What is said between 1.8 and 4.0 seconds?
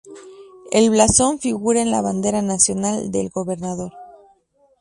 la bandera nacional del Gobernador.